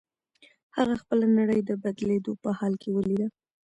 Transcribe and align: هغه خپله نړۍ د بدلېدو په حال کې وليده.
هغه 0.77 0.95
خپله 1.01 1.25
نړۍ 1.37 1.59
د 1.65 1.71
بدلېدو 1.83 2.33
په 2.43 2.49
حال 2.57 2.73
کې 2.81 2.89
وليده. 2.95 3.27